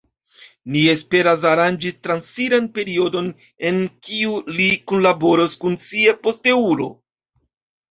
Ni 0.75 0.79
esperas 0.93 1.43
aranĝi 1.49 1.91
transiran 2.07 2.65
periodon 2.79 3.29
en 3.71 3.79
kiu 4.09 4.41
li 4.57 4.67
kunlaboros 4.93 5.61
kun 5.67 5.81
sia 5.87 6.19
posteulo. 6.27 6.91